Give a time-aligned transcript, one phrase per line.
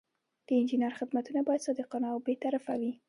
[0.47, 2.91] د انجینر خدمتونه باید صادقانه او بې طرفه وي.